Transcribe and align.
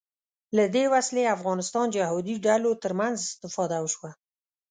له 0.57 0.65
دې 0.75 0.85
وسلې 0.93 1.23
افغانستان 1.35 1.85
جهادي 1.95 2.35
ډلو 2.47 2.71
تر 2.83 2.91
منځ 2.99 3.17
استفاده 3.27 3.77
وشوه 3.81 4.11